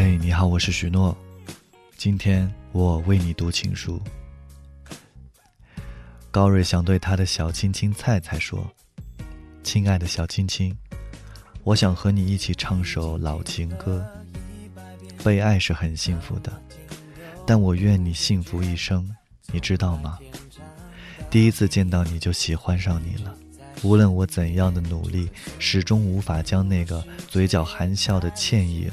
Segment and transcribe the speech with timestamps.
[0.00, 1.16] 嘿，你好，我是许诺。
[1.96, 4.00] 今天我为你读情书。
[6.30, 8.64] 高瑞想对他的小青青菜菜说
[9.64, 10.72] ：“亲爱的小青青，
[11.64, 14.08] 我想和你一起唱首老情歌。
[15.24, 16.62] 被爱是很幸福的，
[17.44, 19.12] 但我愿你幸福一生，
[19.50, 20.16] 你知道吗？
[21.28, 23.36] 第一次见到你就喜欢上你了，
[23.82, 25.28] 无论我怎样的努力，
[25.58, 28.88] 始终无法将那个嘴角含笑的倩影。”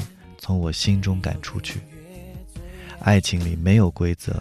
[0.45, 1.79] 从我心中赶出去。
[2.99, 4.39] 爱情里没有规则，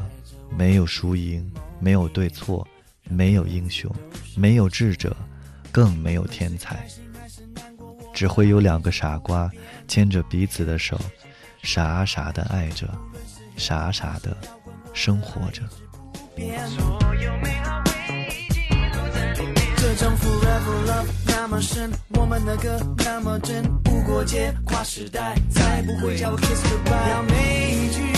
[0.55, 2.69] 没有输赢，没有对错，
[3.05, 3.91] 没有英雄，
[4.37, 5.17] 没有智者，
[5.73, 6.87] 更没有天才。
[8.13, 9.51] 只会有两个傻瓜
[9.89, 11.01] 牵着彼此的手，
[11.63, 12.87] 傻傻的爱着，
[13.57, 14.37] 傻傻的
[14.93, 15.63] 生活着。
[21.55, 27.11] 么深，我们的歌那么真，无国界，跨时代，再不会叫我 kiss goodbye。
[27.11, 28.14] 要每一句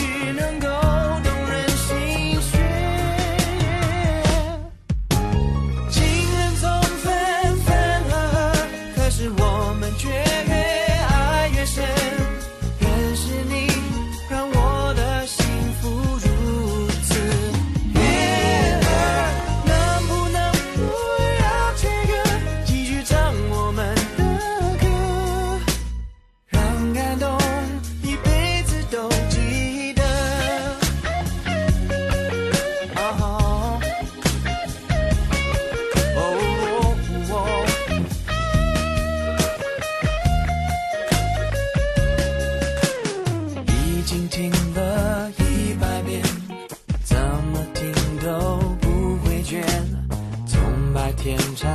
[51.27, 51.69] 天长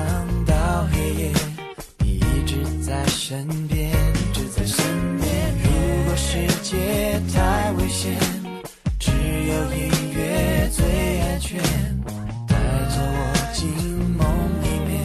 [0.45, 1.31] 到黑夜，
[1.97, 4.85] 你一直在身边，一直在身
[5.19, 5.29] 边。
[5.61, 8.17] 如果世界太危险，
[8.97, 11.59] 只有音乐最安全。
[12.47, 13.67] 带着我进
[14.15, 14.25] 梦
[14.63, 15.03] 里面，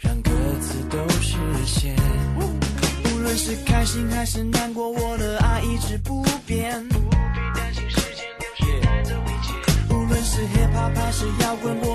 [0.00, 0.30] 让歌
[0.62, 1.36] 词都实
[1.66, 1.94] 现。
[2.38, 6.82] 无论是开心还是难过，我的爱一直不变。
[6.88, 7.10] 不必
[7.54, 9.52] 担心时间流逝带走一切。
[9.94, 11.93] 无论是 hip hop 还是摇滚，我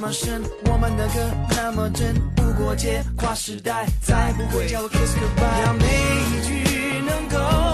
[0.00, 5.64] 那么深，我们的歌那么真，不过界，跨时代，再不会叫我 kiss goodbye。
[5.64, 7.67] 让每一句能够。